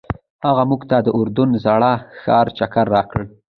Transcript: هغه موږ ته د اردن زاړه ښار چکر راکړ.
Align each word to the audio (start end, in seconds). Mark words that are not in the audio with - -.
هغه 0.45 0.63
موږ 0.69 0.81
ته 0.89 0.97
د 1.05 1.07
اردن 1.17 1.49
زاړه 1.63 1.93
ښار 2.21 2.47
چکر 2.57 2.85
راکړ. 2.95 3.21